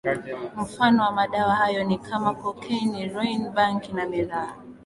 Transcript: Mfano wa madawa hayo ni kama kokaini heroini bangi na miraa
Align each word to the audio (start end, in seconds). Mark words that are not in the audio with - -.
Mfano 0.57 1.03
wa 1.03 1.11
madawa 1.11 1.55
hayo 1.55 1.83
ni 1.83 1.97
kama 1.97 2.33
kokaini 2.35 2.99
heroini 3.01 3.49
bangi 3.49 3.93
na 3.93 4.05
miraa 4.05 4.55